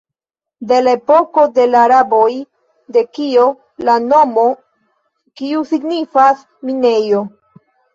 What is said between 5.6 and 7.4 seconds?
signifas "minejo".